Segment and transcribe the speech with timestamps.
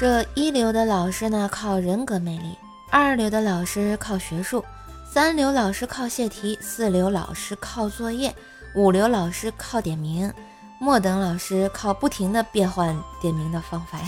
[0.00, 2.56] 这一流的老师呢，靠人格魅力；
[2.90, 4.64] 二流的老师靠学术；
[5.04, 8.30] 三流老师靠泄题；四流老师靠作业；
[8.74, 10.30] 五流老师靠点名；
[10.78, 14.06] 末等老师靠不停的变换点名的方法呀。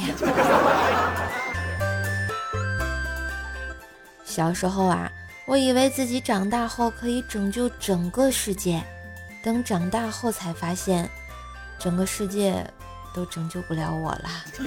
[4.25, 5.13] 小时候啊，
[5.47, 8.83] 我以为自己长大后可以拯救整个世界，
[9.45, 11.07] 等长大后才发现，
[11.79, 12.67] 整个世界
[13.15, 14.29] 都拯救不了我了。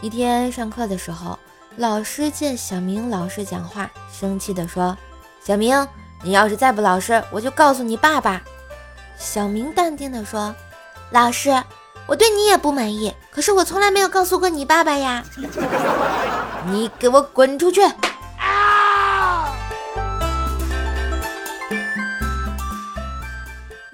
[0.00, 1.38] 一天上课的时候，
[1.76, 4.96] 老师见小明老师讲话，生气地说
[5.42, 5.86] ：“小明，
[6.22, 8.42] 你要是再不老实，我就告诉你爸爸。”
[9.16, 10.54] 小明淡定地说
[11.10, 11.50] ：“老师，
[12.06, 15.24] 我对你也不满意，可是我从来没有告诉过你爸爸呀。
[16.66, 17.80] ”你给我滚出去！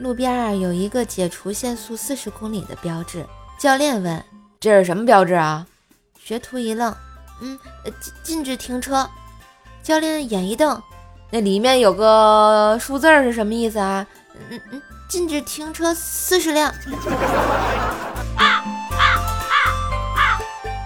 [0.01, 3.27] 路边啊有一个解除限速四十公里的标志，
[3.59, 4.25] 教练问
[4.59, 5.67] ：“这是什么标志啊？”
[6.19, 6.91] 学徒一愣，
[7.43, 7.59] 嗯，
[8.01, 9.07] 禁禁止停车。
[9.83, 10.81] 教练眼一瞪，
[11.31, 14.07] 那里面有个数字是什么意思啊？
[14.49, 16.73] 嗯嗯，禁止停车四十辆。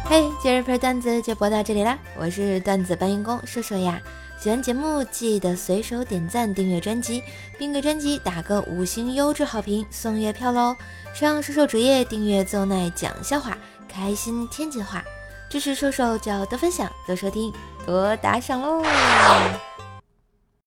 [0.06, 4.01] 嘿，今日份段子就播到这里啦，我是段子搬运工射手呀。
[4.45, 7.23] 喜欢节目记得随手点赞、订阅专辑，
[7.59, 10.77] 并给专辑打个五星优质好评，送月票喽！
[11.14, 13.56] 上射手主页订阅奏奈讲笑话，
[13.89, 15.03] 开心天津话。
[15.48, 17.50] 支持射手就要多分享、多收听、
[17.87, 18.83] 多打赏喽！